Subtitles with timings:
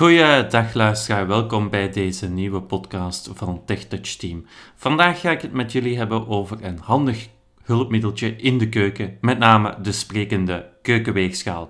[0.00, 4.46] Goeiedag luisteraar, welkom bij deze nieuwe podcast van TechTouch Team.
[4.76, 7.28] Vandaag ga ik het met jullie hebben over een handig
[7.62, 11.68] hulpmiddeltje in de keuken, met name de sprekende keukenweegschaal.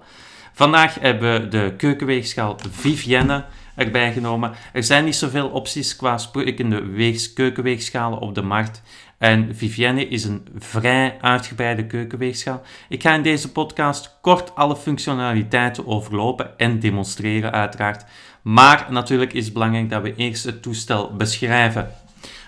[0.52, 3.44] Vandaag hebben we de keukenweegschaal Vivienne
[3.76, 4.52] erbij genomen.
[4.72, 8.82] Er zijn niet zoveel opties qua sprekende weegs, keukenweegschalen op de markt.
[9.20, 12.62] En Vivienne is een vrij uitgebreide keukenweegschaal.
[12.88, 18.04] Ik ga in deze podcast kort alle functionaliteiten overlopen en demonstreren uiteraard.
[18.42, 21.90] Maar natuurlijk is het belangrijk dat we eerst het toestel beschrijven.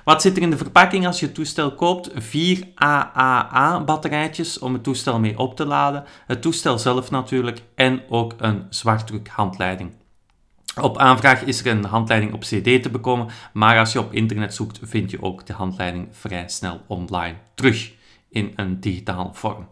[0.05, 2.11] Wat zit er in de verpakking als je het toestel koopt?
[2.15, 6.05] Vier AAA-batterijtjes om het toestel mee op te laden.
[6.27, 10.02] Het toestel zelf natuurlijk en ook een zwartdruk handleiding.
[10.81, 14.55] Op aanvraag is er een handleiding op CD te bekomen, maar als je op internet
[14.55, 17.93] zoekt, vind je ook de handleiding vrij snel online terug
[18.31, 19.69] in een digitale vorm.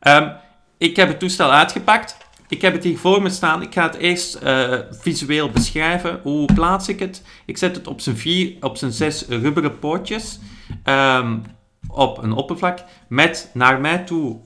[0.00, 0.32] Um,
[0.78, 2.16] ik heb het toestel uitgepakt.
[2.48, 3.62] Ik heb het hier voor me staan.
[3.62, 6.20] Ik ga het eerst uh, visueel beschrijven.
[6.22, 7.22] Hoe plaats ik het?
[7.46, 10.38] Ik zet het op zijn, vier, op zijn zes rubberen pootjes
[10.84, 11.42] um,
[11.88, 14.40] op een oppervlak met naar mij toe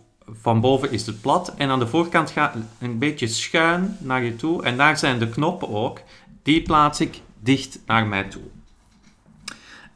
[0.46, 4.36] van boven is het plat en aan de voorkant gaat een beetje schuin naar je
[4.36, 4.62] toe.
[4.62, 6.00] En daar zijn de knoppen ook.
[6.42, 8.42] Die plaats ik dicht naar mij toe.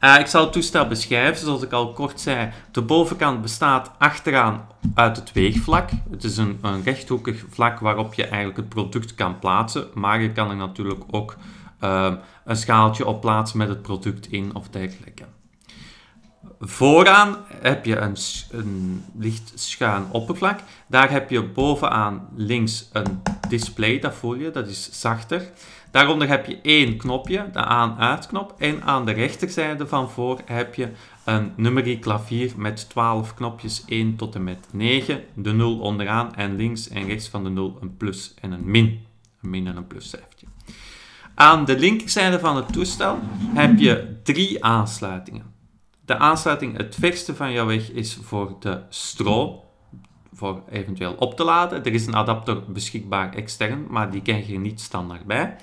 [0.01, 2.49] Uh, ik zal het toestel beschrijven, zoals ik al kort zei.
[2.71, 5.89] De bovenkant bestaat achteraan uit het weegvlak.
[6.09, 9.87] Het is een, een rechthoekig vlak waarop je eigenlijk het product kan plaatsen.
[9.93, 11.35] Maar je kan er natuurlijk ook
[11.83, 12.13] uh,
[12.45, 15.23] een schaaltje op plaatsen met het product in of dergelijke.
[16.63, 18.15] Vooraan heb je een,
[18.51, 20.59] een licht schuin oppervlak.
[20.87, 25.49] Daar heb je bovenaan links een display, dat voel je, dat is zachter.
[25.91, 28.55] Daaronder heb je één knopje, de aan-uit-knop.
[28.57, 30.89] En aan de rechterzijde van voor heb je
[31.25, 35.23] een nummerieklavier met 12 knopjes, 1 tot en met 9.
[35.33, 39.05] De 0 onderaan en links en rechts van de 0 een plus en een min.
[39.41, 40.47] Een min en een pluscijfertje.
[41.35, 43.19] Aan de linkerzijde van het toestel
[43.53, 45.50] heb je drie aansluitingen.
[46.05, 49.59] De aansluiting het verste van jouw weg is voor de stroom,
[50.33, 51.83] voor eventueel op te laden.
[51.83, 55.55] Er is een adapter beschikbaar extern, maar die krijg je niet standaard bij.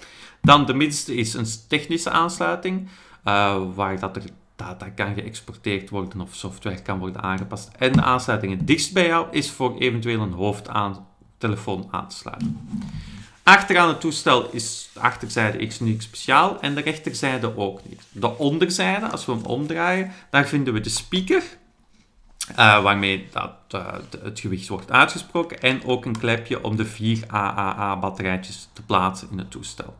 [0.42, 2.88] Dan de middenste is een technische aansluiting,
[3.24, 4.22] uh, waar dat er
[4.56, 7.70] data kan geëxporteerd worden of software kan worden aangepast.
[7.78, 12.68] En de aansluiting het dichtst bij jou is voor eventueel een hoofdtelefoon aan te sluiten.
[13.48, 18.02] Achteraan het toestel is de achterzijde X niks speciaal en de rechterzijde ook niet.
[18.12, 21.42] De onderzijde, als we hem omdraaien, daar vinden we de speaker,
[22.50, 23.92] uh, waarmee dat, uh,
[24.22, 29.38] het gewicht wordt uitgesproken, en ook een klepje om de vier AAA-batterijtjes te plaatsen in
[29.38, 29.96] het toestel.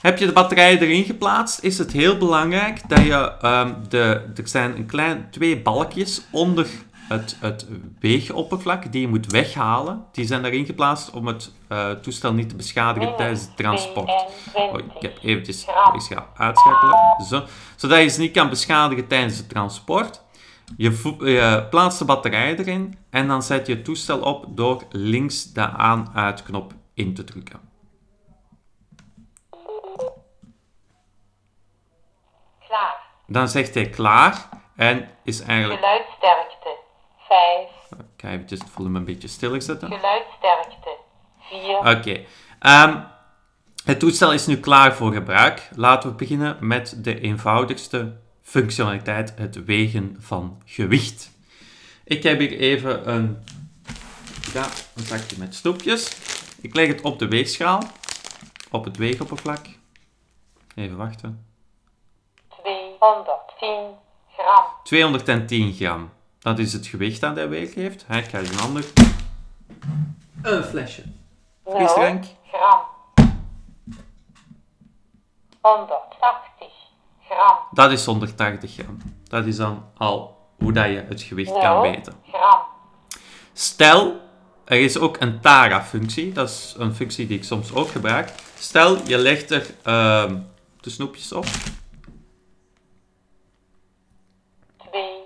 [0.00, 4.48] Heb je de batterijen erin geplaatst, is het heel belangrijk dat je, um, de, er
[4.48, 6.66] zijn een klein, twee balkjes onder
[7.08, 7.66] het, het
[8.00, 10.04] weegoppervlak die je moet weghalen.
[10.12, 14.26] Die zijn daarin geplaatst om het uh, toestel niet te beschadigen tijdens het transport.
[14.54, 17.24] Oh, ik heb eventjes ik ga uitschakelen.
[17.28, 17.44] Zo.
[17.76, 20.22] Zodat je ze niet kan beschadigen tijdens het transport.
[20.76, 25.52] Je, je plaatst de batterij erin en dan zet je het toestel op door links
[25.52, 27.60] de aan-uit-knop in te drukken.
[32.66, 32.96] Klaar.
[33.26, 35.80] Dan zegt hij klaar en is eigenlijk...
[35.80, 36.86] Geluidsterkte
[37.28, 37.68] 5.
[37.90, 39.88] Ik ga eventjes het volume een beetje stiller zetten.
[39.92, 40.96] Geluidsterkte
[41.40, 41.76] 4.
[41.76, 41.88] Oké.
[41.88, 42.26] Okay.
[42.88, 43.06] Um,
[43.84, 45.68] het toestel is nu klaar voor gebruik.
[45.74, 51.30] Laten we beginnen met de eenvoudigste functionaliteit, het wegen van gewicht.
[52.04, 53.44] Ik heb hier even een,
[54.52, 56.16] ja, een zakje met snoepjes.
[56.60, 57.82] Ik leg het op de weegschaal,
[58.70, 59.66] op het weegoppervlak.
[60.74, 61.46] Even wachten.
[62.62, 63.94] 210
[64.36, 64.64] gram.
[64.84, 66.10] 210 gram.
[66.38, 68.04] Dat is het gewicht dat hij weeg heeft.
[68.06, 68.84] Hij krijgt een ander.
[70.42, 71.02] Een flesje.
[71.64, 72.24] Frisdrank.
[72.52, 72.80] gram.
[75.60, 76.68] 180
[77.28, 77.56] gram.
[77.72, 78.98] Dat is 180 gram.
[79.24, 82.14] Dat is dan al hoe dat je het gewicht kan weten.
[82.32, 82.60] gram.
[83.52, 84.20] Stel,
[84.64, 86.32] er is ook een TARA-functie.
[86.32, 88.32] Dat is een functie die ik soms ook gebruik.
[88.58, 90.32] Stel, je legt er uh,
[90.80, 91.46] de snoepjes op.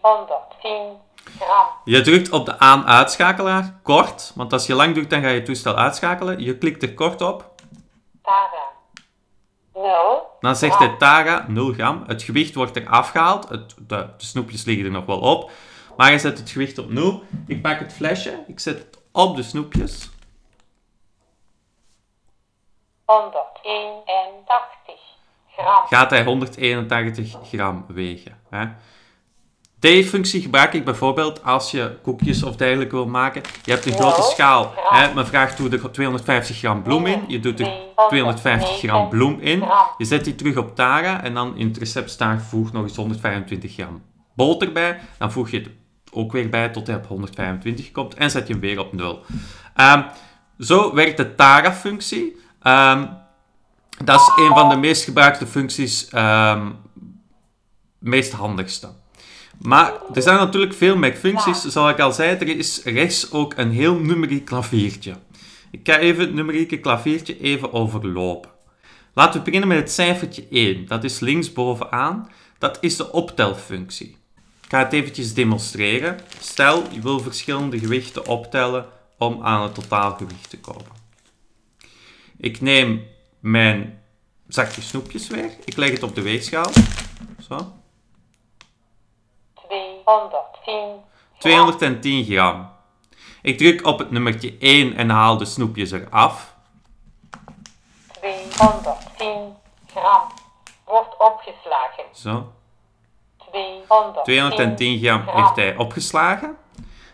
[0.03, 1.01] 210
[1.39, 1.67] gram.
[1.85, 5.45] Je drukt op de aan-uitschakelaar, kort, want als je lang drukt, dan ga je het
[5.45, 6.41] toestel uitschakelen.
[6.41, 7.51] Je klikt er kort op.
[8.23, 8.71] Tara.
[9.75, 10.37] 0.
[10.41, 12.05] Dan zegt hij Tara, 0 gram.
[12.07, 13.49] Het gewicht wordt er afgehaald.
[13.49, 15.51] Het, de, de, snoepjes liggen er nog wel op.
[15.97, 17.23] Maar je zet het gewicht op 0.
[17.47, 20.11] Ik pak het flesje, ik zet het op de snoepjes.
[23.05, 24.95] 181
[25.49, 25.87] gram.
[25.87, 28.41] Gaat hij 181 gram wegen.
[28.51, 28.67] Hè?
[29.83, 33.43] T-functie gebruik ik bijvoorbeeld als je koekjes of dergelijke wil maken.
[33.65, 34.73] Je hebt een grote schaal.
[34.77, 37.25] Hè, men vraagt doe er 250 gram bloem in.
[37.29, 37.73] Je doet er
[38.09, 39.65] 250 gram bloem in.
[39.99, 42.97] Je zet die terug op Tara en dan in het recept staat voeg nog eens
[42.97, 44.03] 125 gram
[44.35, 45.01] boter bij.
[45.19, 45.69] Dan voeg je het
[46.13, 49.25] ook weer bij tot hij op 125 komt en zet je hem weer op 0.
[49.75, 50.03] Ehm,
[50.59, 52.37] zo werkt de Tara-functie.
[52.63, 53.07] Ehm,
[54.05, 56.71] dat is een van de meest gebruikte functies, ehm
[57.99, 59.01] meest handigste.
[59.59, 61.63] Maar er zijn natuurlijk veel meer functies.
[61.63, 65.15] Zoals ik al zei, er is rechts ook een heel numeriek klaviertje.
[65.71, 68.51] Ik ga even het numerieke klaviertje even overlopen.
[69.15, 70.87] Laten we beginnen met het cijfertje 1.
[70.87, 72.31] Dat is linksbovenaan.
[72.59, 74.17] Dat is de optelfunctie.
[74.63, 76.19] Ik ga het eventjes demonstreren.
[76.41, 78.87] Stel, je wil verschillende gewichten optellen
[79.19, 81.01] om aan het totaalgewicht te komen.
[82.37, 83.03] Ik neem
[83.41, 83.99] mijn
[84.49, 85.51] zakje snoepjes weer.
[85.65, 86.71] Ik leg het op de weegschaal.
[87.49, 87.82] Zo.
[90.05, 91.01] 210
[91.39, 92.71] 210 gram.
[93.43, 96.55] Ik druk op het nummertje 1 en haal de snoepjes eraf.
[98.21, 99.57] 210
[99.87, 100.23] gram.
[100.85, 102.05] Wordt opgeslagen.
[102.13, 102.53] Zo.
[103.51, 106.57] 210, 210 gram heeft hij opgeslagen.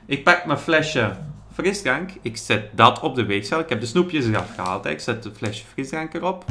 [0.07, 1.17] Ik pak mijn flesje
[1.53, 2.11] frisdrank.
[2.23, 3.61] Ik zet dat op de weegschaal.
[3.61, 4.85] Ik heb de snoepjes eraf gehaald.
[4.85, 4.91] hè.
[4.91, 6.45] Ik zet het flesje frisdrank erop.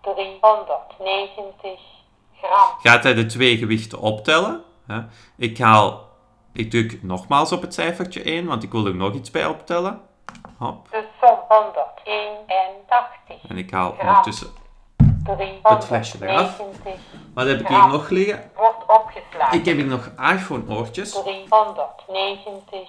[0.00, 1.80] 390
[2.42, 2.78] gram.
[2.82, 4.62] Gaat hij de twee gewichten optellen.
[4.86, 5.00] hè.
[5.36, 6.10] Ik haal...
[6.52, 10.00] Ik druk nogmaals op het cijfertje 1, want ik wil er nog iets bij optellen.
[10.58, 10.88] Hop.
[10.90, 14.08] De som 181 En ik haal Gram.
[14.08, 14.50] ondertussen...
[15.62, 16.56] het flesje eraf.
[16.56, 17.00] 390
[17.34, 18.50] Wat heb ik hier nog liggen?
[18.56, 19.58] wordt opgeslagen.
[19.58, 21.10] Ik heb hier nog iPhone-oortjes.
[21.10, 22.88] 390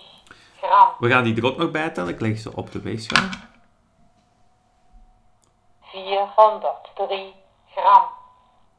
[0.62, 0.88] gram.
[1.00, 2.14] We gaan die er ook nog bij tellen.
[2.14, 3.30] Ik leg ze op de weegschaal.
[5.82, 7.34] 403
[7.76, 8.04] gram.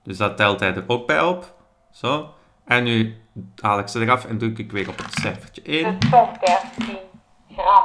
[0.04, 1.54] Dus dat telt hij er ook bij op.
[1.90, 2.28] Zo.
[2.64, 3.16] En nu
[3.60, 5.98] haal ik ze eraf en druk ik weer op het cijfertje 1.
[5.98, 6.28] De som
[6.76, 6.98] 13
[7.56, 7.84] gram.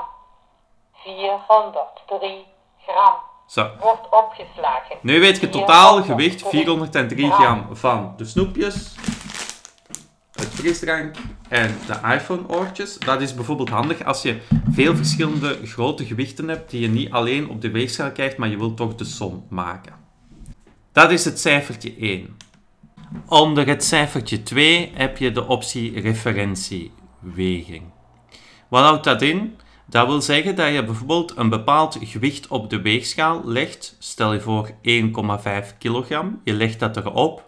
[0.93, 2.45] 403
[2.85, 3.13] gram.
[3.47, 3.71] Zo.
[3.79, 4.95] Wordt opgeslagen.
[5.01, 8.95] Nu weet je het totaal gewicht 403 gram van de snoepjes,
[10.31, 11.15] het frisdrank
[11.49, 12.97] en de iPhone-oortjes.
[12.97, 17.49] Dat is bijvoorbeeld handig als je veel verschillende grote gewichten hebt die je niet alleen
[17.49, 19.98] op de weegschaal krijgt, maar je wilt toch de som maken.
[20.99, 22.37] Dat is het cijfertje 1.
[23.27, 27.83] Onder het cijfertje 2 heb je de optie referentieweging.
[28.67, 29.55] Wat houdt dat in?
[29.85, 33.95] Dat wil zeggen dat je bijvoorbeeld een bepaald gewicht op de weegschaal legt.
[33.99, 34.69] Stel je voor
[35.71, 36.41] 1,5 kilogram.
[36.43, 37.47] Je legt dat erop.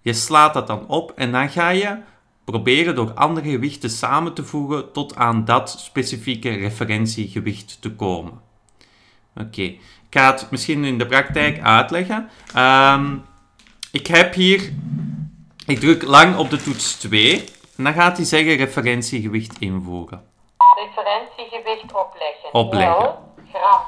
[0.00, 1.98] Je slaat dat dan op en dan ga je
[2.44, 8.40] proberen door andere gewichten samen te voegen tot aan dat specifieke referentiegewicht te komen.
[9.36, 9.74] Oké,
[10.14, 12.30] ik ga het misschien in de praktijk uitleggen.
[12.54, 13.16] Ehm,
[13.92, 14.72] ik heb hier,
[15.66, 17.44] ik druk lang op de toets 2
[17.76, 20.24] en dan gaat hij zeggen referentiegewicht invoegen.
[20.76, 22.52] Referentiegewicht opleggen.
[22.52, 22.98] Opleggen.
[22.98, 23.80] 0 gram.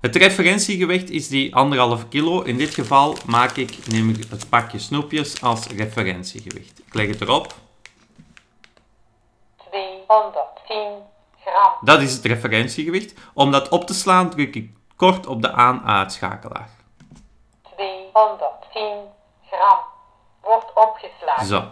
[0.00, 2.42] Het referentiegewicht is die anderhalf kilo.
[2.42, 6.78] In dit geval maak ik, neem ik het pakje snoepjes als referentiegewicht.
[6.86, 7.54] Ik leg het erop.
[9.70, 10.76] 210
[11.44, 11.72] gram.
[11.80, 13.14] Dat is het referentiegewicht.
[13.34, 16.68] Om dat op te slaan druk ik kort op de aan-uitschakelaar.
[17.76, 18.82] 210
[19.50, 19.78] gram.
[20.42, 21.46] Wordt opgeslagen.
[21.46, 21.64] Zo.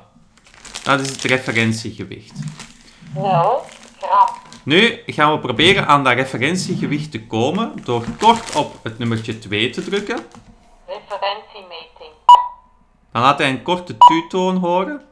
[0.85, 2.33] Dat is het referentiegewicht.
[3.15, 3.65] 0
[4.01, 4.29] gram.
[4.65, 9.71] Nu gaan we proberen aan dat referentiegewicht te komen door kort op het nummertje 2
[9.71, 10.27] te drukken.
[10.87, 12.13] Referentiemeting.
[13.13, 15.03] Dan laat hij een korte tutoon horen.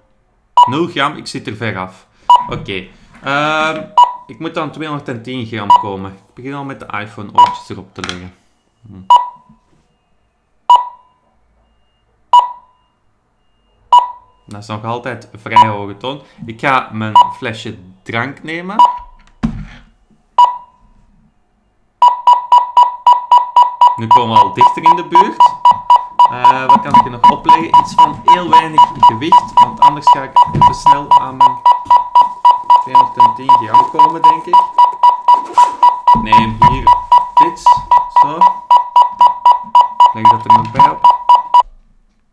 [0.68, 2.06] 0 gram, ik zit er ver af.
[2.48, 2.86] Oké.
[3.22, 3.82] Ehm,
[4.26, 6.12] ik moet dan 210 gram komen.
[6.12, 8.34] Ik begin al met de iPhone oortjes erop te leggen.
[8.86, 9.00] Hm.
[14.46, 16.22] Dat is nog altijd vrij hoge toon.
[16.46, 18.76] Ik ga mijn flesje drank nemen.
[23.96, 25.54] Nu komen we al dichter in de buurt.
[26.30, 27.66] Eh, wat kan ik er nog opleggen?
[27.66, 31.65] Iets van heel weinig gewicht, want anders ga ik even snel aan mijn
[32.86, 34.54] 210 gram komen, denk ik.
[36.22, 36.84] Neem hier
[37.34, 37.60] dit,
[38.20, 38.38] zo.
[40.12, 41.14] Leg dat er nog bij op.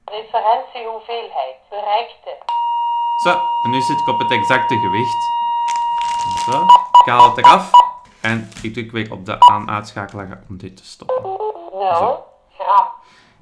[0.05, 1.55] Referentiehoeveelheid.
[1.69, 2.37] Bereikte.
[3.23, 3.29] Zo,
[3.63, 5.31] en nu zit ik op het exacte gewicht.
[6.45, 6.63] Zo,
[7.01, 7.69] ik haal het eraf
[8.21, 11.21] en ik druk weer op de aan-uitschakelaar om dit te stoppen.
[11.21, 12.25] 0
[12.57, 12.85] gram.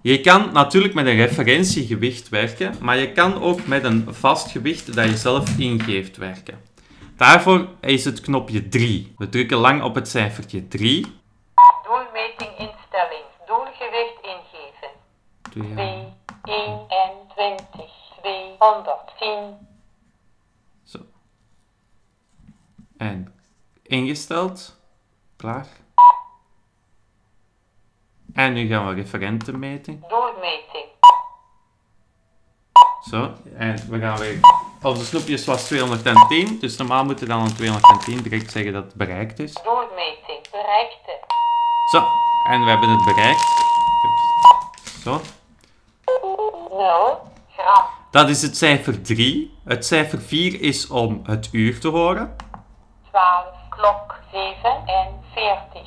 [0.01, 4.95] Je kan natuurlijk met een referentiegewicht werken, maar je kan ook met een vast gewicht
[4.95, 6.70] dat je zelf ingeeft werken.
[7.21, 9.13] Daarvoor is het knopje 3.
[9.17, 11.21] We drukken lang op het cijfertje 3.
[11.83, 13.25] Doelmeting instelling.
[13.45, 14.89] Doelgewicht ingeven.
[15.41, 19.67] 2, 2, 21, 310.
[20.83, 20.99] Zo.
[22.97, 23.33] En
[23.83, 24.79] ingesteld.
[25.35, 25.67] Klaar.
[28.33, 30.07] En nu gaan we referentenmeting.
[30.07, 30.85] Doelmeting.
[33.09, 33.33] Zo.
[33.55, 34.60] En we gaan weer...
[34.83, 39.39] Onze snoepjes was 210, dus normaal moeten dan een 210 direct zeggen dat het bereikt
[39.39, 39.53] is.
[39.53, 40.49] Doelmeting.
[40.51, 41.19] Bereikte.
[41.91, 41.97] Zo.
[42.49, 43.41] En we hebben het bereikt.
[45.03, 45.21] Zo.
[46.69, 47.85] 0 gram.
[48.11, 49.57] Dat is het cijfer 3.
[49.63, 52.35] Het cijfer 4 is om het uur te horen.
[53.09, 55.81] 12 klok 47.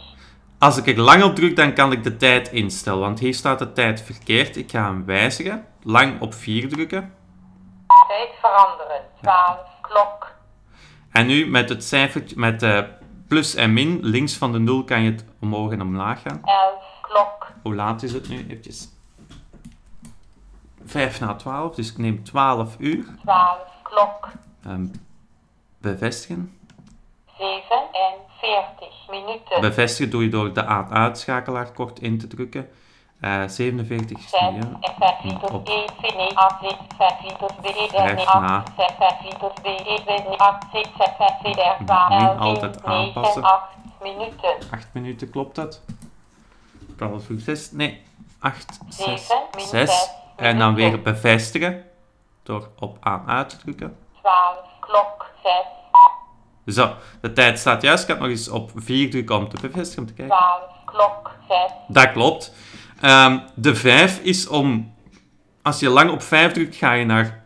[0.59, 3.01] Als ik er lang op druk, dan kan ik de tijd instellen.
[3.01, 4.57] Want hier staat de tijd verkeerd.
[4.57, 5.67] Ik ga hem wijzigen.
[5.83, 7.23] Lang op 4 drukken.
[8.09, 9.01] Tijd veranderen.
[9.21, 10.33] 12 klok.
[11.13, 12.89] En nu met het cijfertje, met de
[13.29, 16.41] plus en min, links van de 0 kan je het omhoog en omlaag gaan.
[16.45, 17.53] 11 klok.
[17.63, 18.39] Hoe laat is het nu?
[18.39, 18.89] Eventjes.
[20.85, 23.05] 5 na 12, dus ik neem 12 uur.
[23.23, 24.29] 12 klok.
[24.65, 24.87] Ehm,
[25.81, 26.59] bevestigen.
[27.39, 29.61] 47 minuten.
[29.61, 32.69] Bevestigen doe je door de aan-uitschakelaar kort in te drukken.
[33.21, 34.71] Eh 47 is Zes, niet, hè?
[34.81, 35.69] en vijf liters Op.
[35.69, 36.29] E, B, B, Min
[41.87, 43.43] twaalf, altijd tien, negen, aanpassen.
[43.43, 43.69] acht
[44.03, 44.55] minuten.
[44.71, 45.81] 8 minuten, klopt dat?
[46.97, 48.03] 12 uur 6, nee.
[48.39, 49.91] 8, 6, Zeven, min 6.
[49.91, 51.85] zes En dan weer bevestigen.
[52.43, 53.97] Door op aan uit te drukken.
[54.21, 55.27] 12 klok,
[56.65, 58.03] 6, Zo, de tijd staat juist.
[58.03, 60.37] Ik kan nog eens op 4 drukken om te bevestigen, om te kijken.
[60.37, 62.53] 12 klok, 6, Dat klopt.
[63.05, 64.93] Ehm, de 5 is om...
[65.63, 67.45] Als je lang op 5 drukt, ga je naar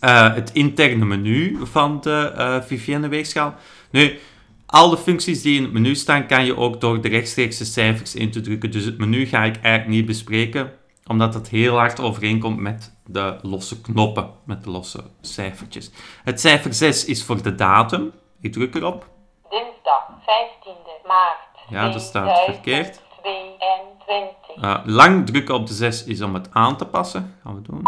[0.00, 3.54] eh, het interne menu van de eh Vivienne weegschaal.
[3.90, 4.18] Nu,
[4.66, 8.14] al de functies die in het menu staan, kan je ook door de rechtstreekse cijfers
[8.14, 8.70] in te drukken.
[8.70, 10.72] Dus het menu ga ik eigenlijk niet bespreken,
[11.06, 15.90] omdat het heel hard overeenkomt met de losse knoppen, met de losse cijfertjes.
[16.24, 18.12] Het cijfer 6 is voor de datum.
[18.40, 19.08] Ik druk erop.
[19.50, 21.54] dinsdag 15e maart.
[21.68, 23.03] Ja, dat staat verkeerd.
[23.24, 24.84] 2022.
[24.84, 27.38] Lang drukken op de 6 is om het aan te passen.
[27.42, 27.82] Gaan we doen.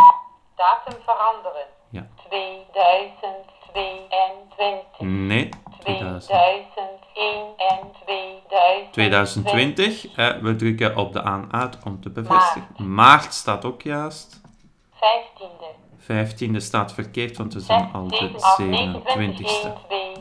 [0.56, 1.66] Datum veranderen.
[1.90, 2.06] Ja.
[2.28, 4.98] 2022.
[4.98, 5.48] Nee,
[5.80, 6.22] 2000.
[6.22, 8.90] 2001 en 2020.
[8.90, 10.16] 2020.
[10.16, 12.94] Eh, we drukken op de aan-uit om te bevestigen.
[12.94, 14.40] Maart staat ook juist.
[14.94, 15.85] 15e.
[16.10, 18.66] 15e staat verkeerd, want we zijn al de 27e.
[18.68, 19.32] 1, 2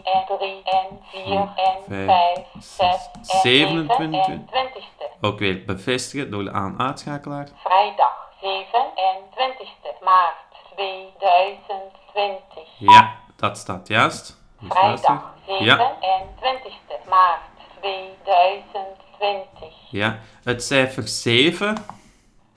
[0.04, 4.38] en 3 en 4 en Vijf, 5, 6 en 7 en 27.
[4.52, 5.20] 20ste.
[5.22, 7.48] Ook weer bevestigen door de aan-uitschakelaar.
[7.64, 10.36] Vrijdag 27e maart
[10.76, 12.64] 2020.
[12.78, 14.44] Ja, dat staat juist.
[14.60, 14.70] Dus.
[14.72, 17.42] Vrijdag Ja, 27e maart
[17.82, 19.74] 2020.
[19.90, 20.20] ja.
[20.44, 21.86] Het cijfer 7,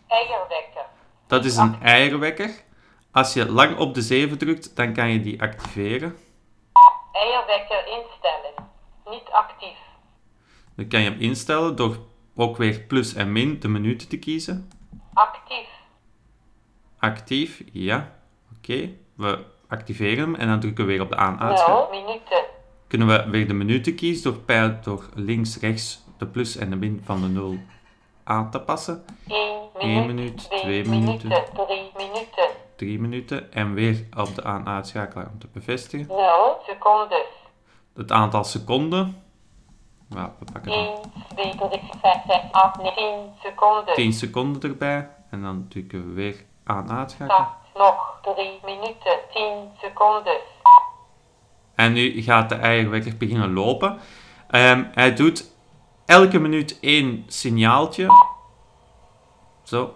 [0.09, 0.85] Eierwekker.
[1.27, 2.51] dat is een eierwekker.
[3.19, 6.17] Als je lang op de 7 drukt, dan kan je die activeren.
[7.13, 8.55] Eierwekker instellen.
[9.11, 9.77] Niet actief.
[10.77, 11.97] Dan kan je hem instellen door
[12.37, 14.71] ook weer plus en min de minuten te kiezen.
[15.15, 15.69] Actief.
[16.99, 18.13] Actief, ja.
[18.57, 21.89] Oké, we activeren hem en dan drukken we weer op de aan-uitschakel.
[21.91, 22.45] 0 minuten.
[22.87, 26.77] Kunnen we weer de minuten kiezen door, pijl, door links, rechts de plus en de
[26.77, 27.59] min van de 0
[28.25, 29.05] aan te passen.
[29.27, 30.15] 1 Eén minuut.
[30.15, 31.29] minuut, 2 twee minuten.
[31.29, 31.67] minuten.
[31.67, 32.67] 3 minuten.
[32.79, 36.07] 3 minuten en weer op de aan-uitschakelaar om te bevestigen.
[36.07, 37.27] 0 secondes.
[37.95, 39.23] Het aantal seconden.
[40.09, 40.87] Ja, we pakken dan
[41.35, 43.95] 1, 2, 3, 4, 5, 6, 8, 9, 10 seconden.
[43.95, 47.49] 10 seconden erbij en dan drukken we weer aan-uitschakelen.
[47.71, 49.19] Start nog 3 minuten.
[49.33, 50.43] 10 secondes.
[51.75, 53.99] En nu gaat de eierwekker beginnen lopen.
[54.49, 55.55] Ehm, hij doet
[56.07, 58.07] elke minuut één signaaltje.
[59.63, 59.95] Zo.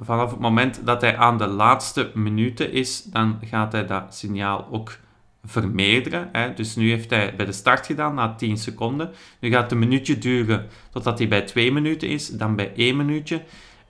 [0.00, 4.68] Vanaf het moment dat hij aan de laatste minuten is, dan gaat hij dat signaal
[4.70, 4.98] ook
[5.44, 6.28] vermeerderen.
[6.32, 6.54] Hè.
[6.54, 9.10] Dus nu heeft hij bij de start gedaan, na 10 seconden.
[9.40, 13.42] Nu gaat het minuutje duren totdat hij bij 2 minuten is, dan bij 1 minuutje.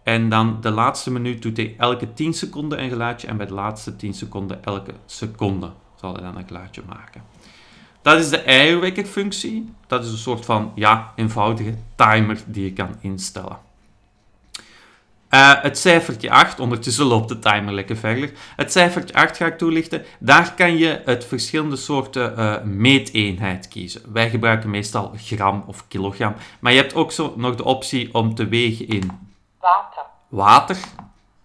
[0.03, 3.27] En dan de laatste minuut doet hij elke 10 seconden een geluidje.
[3.27, 7.23] En bij de laatste 10 seconden elke seconde zal hij dan een geluidje maken.
[8.03, 9.73] Dat is de eierwekkerfunctie.
[9.87, 13.59] Dat is een soort van ja, eenvoudige timer die je kan instellen.
[15.35, 18.33] Eh, het cijfertje 8, ondertussen loopt de timer lekker verder.
[18.57, 20.05] Het cijfertje 8 ga ik toelichten.
[20.19, 24.13] Daar kan je het verschillende soorten eh, meeteenheid kiezen.
[24.13, 26.35] Wij gebruiken meestal gram of kilogram.
[26.61, 29.11] Maar je hebt ook zo nog de optie om te wegen in
[29.61, 30.03] Water.
[30.29, 30.77] water,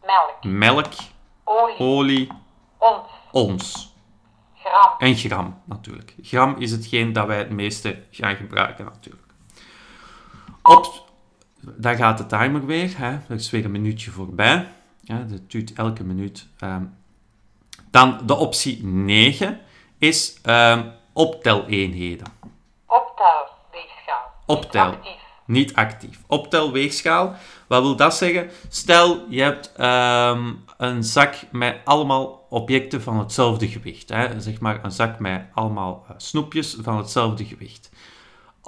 [0.02, 0.44] Melk.
[0.44, 0.94] melk,
[1.44, 1.78] Olie.
[1.80, 2.28] olie,
[2.78, 3.08] Ons.
[3.32, 3.96] ons.
[4.56, 4.92] Gram.
[4.98, 6.16] En gram natuurlijk.
[6.22, 9.28] Gram is hetgeen dat wij het meeste gaan gebruiken natuurlijk.
[10.62, 11.09] Op,
[11.62, 12.98] daar gaat de timer weer.
[12.98, 13.12] Hè.
[13.12, 14.68] Er is weer een minuutje voorbij.
[15.02, 16.48] Ja, dat duurt elke minuut.
[16.60, 16.84] Ehm,
[17.92, 19.60] dan de optie 9
[19.98, 22.28] is ehm opteleenheden.
[22.86, 24.34] Optel, weegschaal.
[24.46, 24.86] Optel.
[24.86, 25.28] Niet actief.
[25.46, 26.20] Niet actief.
[26.28, 27.36] Optelweegschaal.
[27.68, 28.50] Wat wil dat zeggen?
[28.70, 34.10] Stel, je hebt ehm, een zak met allemaal objecten van hetzelfde gewicht.
[34.10, 34.40] Hè?
[34.40, 37.90] Zeg maar een zak met allemaal eh, snoepjes van hetzelfde gewicht.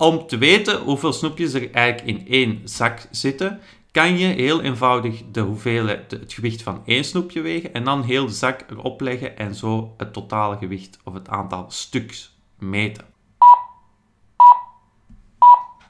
[0.01, 5.21] Om te weten hoeveel snoepjes er eigenlijk in één zak zitten, kan je heel eenvoudig
[5.31, 9.37] de hoeveelheid, het gewicht van één snoepje wegen en dan heel de zak erop leggen
[9.37, 13.05] en zo het totale gewicht of het aantal stuks meten.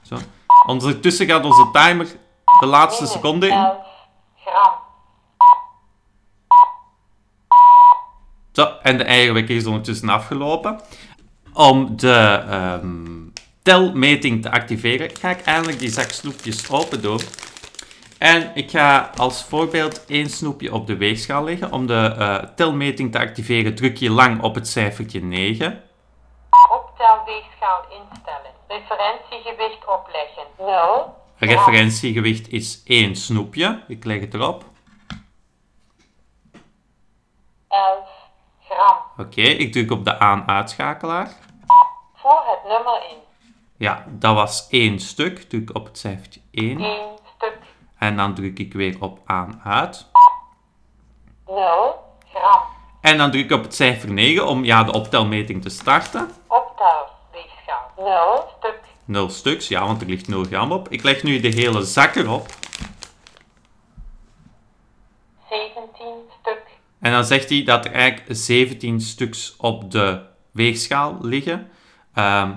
[0.02, 0.18] Zo.
[0.66, 2.08] Ondertussen gaat onze timer
[2.60, 3.54] de laatste seconde in.
[3.54, 3.78] 11
[4.46, 4.74] gram.
[8.52, 10.82] Zo, en de eigenwekker is ondertussen afgelopen.
[11.54, 13.21] Om de ehm,
[13.64, 17.20] telmeting te activeren, ga ik eindelijk die zak snoepjes open doen.
[18.18, 21.72] En ik ga als voorbeeld één snoepje op de weegschaal leggen.
[21.72, 25.84] Om de eh, telmeting te activeren druk je lang op het cijfertje 9.
[26.72, 28.52] Optel, weegschaal instellen.
[28.68, 30.44] Referentiegewicht opleggen.
[30.58, 31.16] 0.
[31.38, 33.84] Referentiegewicht is één snoepje.
[33.88, 34.64] Ik leg het erop.
[37.68, 38.10] 11
[38.70, 38.98] gram.
[39.18, 41.32] Oké, ik druk op de aan-uitschakelaar.
[42.16, 43.18] Voer het nummer in.
[43.82, 45.42] Ja, dat was één stuk.
[45.42, 46.80] Druk op het cijfertje 1.
[46.80, 47.58] 1 stuk.
[47.98, 50.06] En dan druk ik weer op aan-uit.
[51.46, 51.56] 0
[52.34, 52.62] gram.
[53.02, 56.30] En dan druk ik op het cijfer 9 om ja, de optelmeting te starten.
[56.48, 57.92] Optel, weegschaal.
[57.98, 58.80] 0 stuk.
[59.06, 60.90] 0 stuks, ja, want er ligt 0 gram op.
[60.90, 62.48] Ik leg nu de hele zak erop.
[65.50, 66.64] 17 stuk.
[67.00, 70.22] En dan zegt hij dat er eigenlijk 17 stuks op de
[70.52, 71.72] weegschaal liggen.
[72.14, 72.52] Ehm,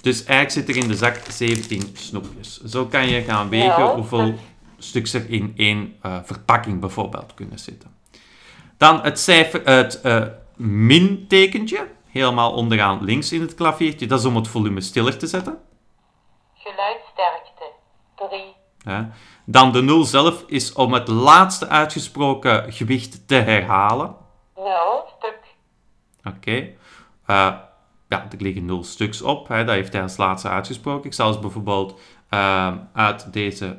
[0.00, 2.60] dus eigenlijk zit er in de zak 17 snoepjes.
[2.64, 3.94] Zo kan je gaan wegen Ja.
[3.94, 4.34] hoeveel
[4.78, 7.94] stuks er in één eh, verpakking bijvoorbeeld kunnen zitten.
[8.76, 10.22] Dan het cijfer, het eh
[10.56, 14.06] min-tekentje, helemaal onderaan links in het klaviertje.
[14.06, 15.58] Dat is om het volume stiller te zetten.
[16.54, 17.64] Geluidsterkte.
[18.28, 18.40] 3.
[18.84, 19.02] Hè.
[19.44, 24.14] Dan de 0 zelf is om het laatste uitgesproken gewicht te herhalen.
[24.56, 24.64] 0
[25.18, 25.38] stuk.
[26.36, 26.68] Oké.
[27.26, 27.54] Eh,
[28.10, 29.48] ja, er liggen 0 stuks op.
[29.48, 29.64] Hè.
[29.64, 31.04] Dat heeft hij als laatste uitgesproken.
[31.04, 33.78] Ik zal eens bijvoorbeeld eh, uit deze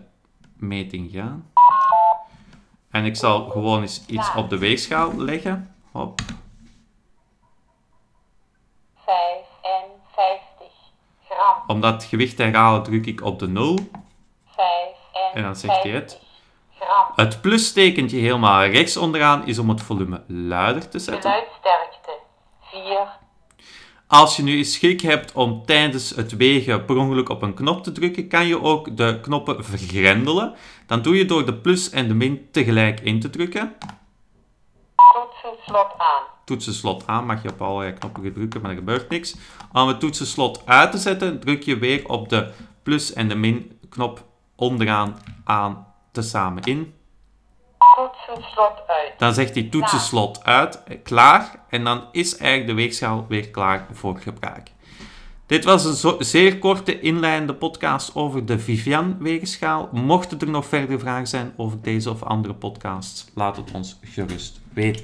[0.57, 1.51] meting gaan.
[2.91, 5.75] En ik zal gewoon eens iets op de weegschaal leggen.
[5.91, 6.21] Hop.
[9.05, 10.67] 55
[11.29, 11.63] gram.
[11.67, 13.77] Om dat gewicht te herhalen druk ik op de 0.
[14.45, 16.21] 55 En dan zegt hij het.
[16.79, 17.05] gram.
[17.15, 21.31] Het plustekentje helemaal rechts onderaan is om het volume luider te zetten.
[21.31, 22.11] Geluidsterkte.
[22.61, 23.19] 4.
[24.11, 27.83] Als je nu eens schik hebt om tijdens het wegen per ongeluk op een knop
[27.83, 30.53] te drukken, kan je ook de knoppen vergrendelen.
[30.87, 33.75] Dan doe je door de plus en de min tegelijk in te drukken.
[35.13, 36.23] Toetsenslot aan.
[36.45, 39.35] Toetsenslot aan, mag je op allerlei knoppen drukken, maar er gebeurt niks.
[39.71, 42.51] Om het toetsenslot uit te zetten, druk je weer op de
[42.83, 46.93] plus en de min knop onderaan aan tezamen in.
[47.95, 49.13] Toetsenslot uit.
[49.17, 51.51] Dan zegt hij toetsenslot uit, eh, klaar.
[51.69, 54.71] En dan is eigenlijk de weegschaal weer klaar voor gebruik.
[55.45, 59.89] Dit was een zo- zeer korte inleidende podcast over de Vivian weegschaal.
[59.91, 64.59] Mochten er nog verder vragen zijn over deze of andere podcasts, laat het ons gerust
[64.73, 64.99] weten.